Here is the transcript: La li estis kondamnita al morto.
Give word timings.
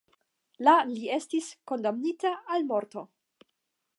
La 0.67 0.71
li 0.93 1.09
estis 1.17 1.51
kondamnita 1.73 2.33
al 2.57 2.67
morto. 2.73 3.07